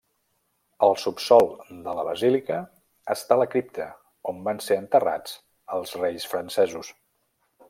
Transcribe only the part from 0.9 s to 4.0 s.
subsòl de la basílica està la cripta